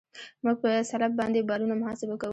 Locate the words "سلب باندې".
0.89-1.47